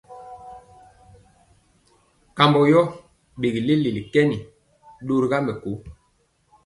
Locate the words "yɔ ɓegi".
2.71-3.61